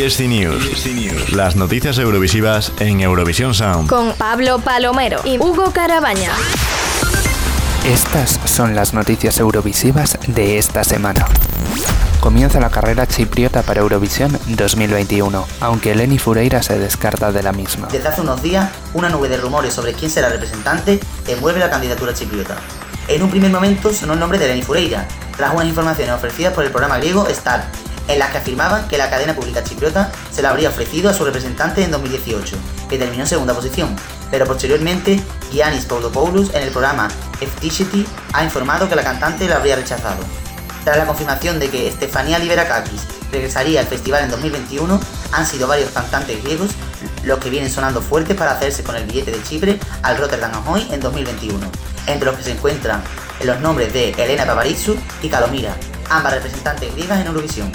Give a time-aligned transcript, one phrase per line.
[0.00, 1.32] ESC News.
[1.34, 3.86] Las noticias eurovisivas en Eurovisión Sound.
[3.86, 6.30] Con Pablo Palomero y Hugo Carabaña.
[7.84, 11.26] Estas son las noticias eurovisivas de esta semana.
[12.18, 17.88] Comienza la carrera chipriota para Eurovisión 2021, aunque Eleni Fureira se descarta de la misma.
[17.92, 20.98] Desde hace unos días, una nube de rumores sobre quién será representante
[21.28, 22.56] envuelve la candidatura chipriota.
[23.06, 25.06] En un primer momento sonó el nombre de Eleni Fureira,
[25.36, 27.66] tras unas informaciones ofrecidas por el programa griego Star,
[28.12, 31.24] en las que afirmaban que la cadena pública chipriota se la habría ofrecido a su
[31.24, 32.56] representante en 2018,
[32.88, 33.94] que terminó en segunda posición,
[34.30, 35.20] pero posteriormente
[35.52, 37.08] Giannis Paulopoulos en el programa
[37.40, 40.22] Efticity ha informado que la cantante la habría rechazado.
[40.84, 45.00] Tras la confirmación de que Stefania Liberakakis regresaría al festival en 2021,
[45.32, 46.70] han sido varios cantantes griegos
[47.22, 50.88] los que vienen sonando fuertes para hacerse con el billete de Chipre al Rotterdam Ahoy
[50.90, 51.70] en 2021,
[52.06, 53.02] entre los que se encuentran
[53.44, 55.76] los nombres de Elena Paparizou y Kalomira,
[56.10, 57.72] ambas representantes griegas en Eurovisión.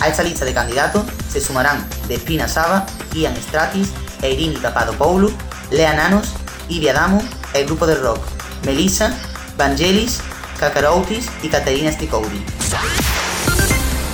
[0.00, 3.90] A esta lista de candidatos se sumarán Despina Saba, Ian Stratis,
[4.22, 5.32] Eirini Papadopoulou,
[5.70, 6.34] Lea Nanos,
[6.68, 7.20] Ivy Adamu,
[7.54, 8.20] el grupo de rock
[8.64, 9.12] Melissa,
[9.56, 10.20] Vangelis,
[10.58, 12.44] Kakaroutis y Katerina Stikoudi.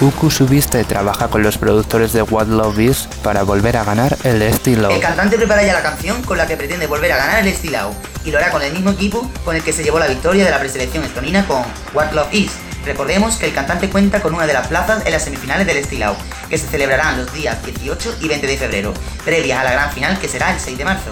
[0.00, 4.42] Uku Subiste trabaja con los productores de What Love Is para volver a ganar el
[4.42, 4.90] estilo.
[4.90, 7.94] El cantante prepara ya la canción con la que pretende volver a ganar el Estilao
[8.24, 10.50] y lo hará con el mismo equipo con el que se llevó la victoria de
[10.50, 11.62] la preselección estonina con
[11.94, 12.50] What Love Is.
[12.84, 16.16] Recordemos que el cantante cuenta con una de las plazas en las semifinales del Estilao,
[16.48, 18.94] que se celebrarán los días 18 y 20 de febrero,
[19.24, 21.10] previas a la gran final que será el 6 de marzo.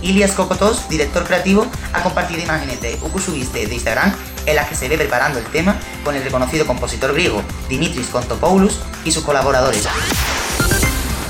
[0.00, 4.74] Ilias Kokotos, director creativo, ha compartido imágenes de Uku Subiste de Instagram en las que
[4.74, 9.88] se ve preparando el tema con el reconocido compositor griego Dimitris Kontopoulos y sus colaboradores.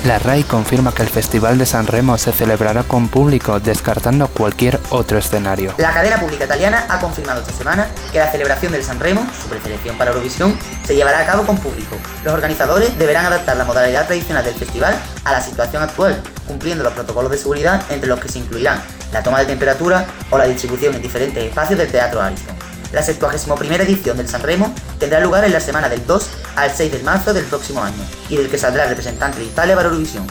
[0.05, 4.79] La RAI confirma que el Festival de San Remo se celebrará con público, descartando cualquier
[4.91, 5.73] otro escenario.
[5.79, 9.49] La cadena pública italiana ha confirmado esta semana que la celebración del San Remo, su
[9.49, 11.95] preselección para Eurovisión, se llevará a cabo con público.
[12.23, 16.93] Los organizadores deberán adaptar la modalidad tradicional del festival a la situación actual, cumpliendo los
[16.93, 20.93] protocolos de seguridad entre los que se incluirán la toma de temperatura o la distribución
[20.93, 22.64] en diferentes espacios del Teatro Ariston.
[22.91, 26.91] La 71 edición del San Remo tendrá lugar en la semana del 2 al 6
[26.91, 30.25] de marzo del próximo año y del que saldrá el representante de Italia para Eurovisión.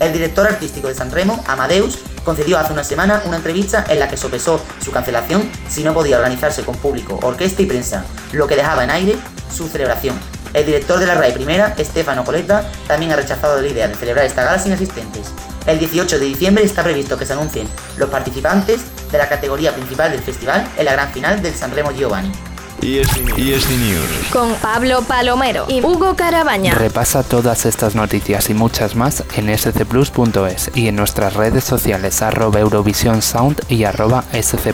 [0.00, 4.08] El director artístico de San Remo, Amadeus, concedió hace una semana una entrevista en la
[4.08, 8.56] que sopesó su cancelación si no podía organizarse con público, orquesta y prensa, lo que
[8.56, 9.16] dejaba en aire
[9.54, 10.18] su celebración.
[10.52, 14.24] El director de la RAI Primera, Stefano Coletta, también ha rechazado la idea de celebrar
[14.24, 15.28] esta gala sin asistentes.
[15.66, 20.10] El 18 de diciembre está previsto que se anuncien los participantes de la categoría principal
[20.10, 22.32] del festival en la gran final del Sanremo Giovanni.
[22.82, 24.30] ESC News.
[24.32, 26.74] Con Pablo Palomero y Hugo Carabaña.
[26.74, 32.60] Repasa todas estas noticias y muchas más en scplus.es y en nuestras redes sociales arroba
[32.60, 34.70] Eurovision Sound y arroba scplus-es.